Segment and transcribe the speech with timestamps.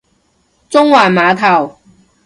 [0.67, 1.77] 中環碼頭